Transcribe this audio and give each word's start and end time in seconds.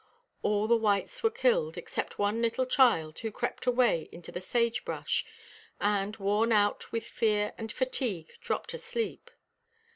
All 0.41 0.65
the 0.67 0.75
whites 0.75 1.21
were 1.21 1.29
killed, 1.29 1.77
except 1.77 2.17
one 2.17 2.41
little 2.41 2.65
child, 2.65 3.19
who 3.19 3.31
crept 3.31 3.67
away 3.67 4.09
into 4.11 4.31
the 4.31 4.41
sagebrush, 4.41 5.23
and, 5.79 6.17
worn 6.17 6.51
out 6.51 6.91
with 6.91 7.05
fear 7.05 7.53
and 7.55 7.71
fatigue, 7.71 8.31
dropped 8.41 8.73
asleep. 8.73 9.29